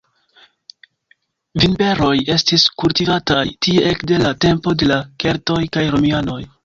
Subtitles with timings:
[1.63, 6.41] Vinberoj estis kultivataj tie ekde la tempo de la keltoj kaj Romianoj.